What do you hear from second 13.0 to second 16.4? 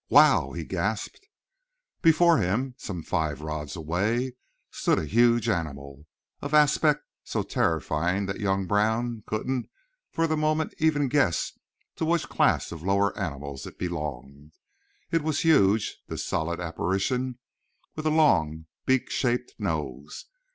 animals it belonged. It was huge, this